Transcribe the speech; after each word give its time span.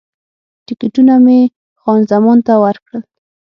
ټکټونه 0.65 1.15
مې 1.25 1.39
خان 1.81 1.99
زمان 2.11 2.37
ته 2.47 2.53
ورکړل. 2.63 3.01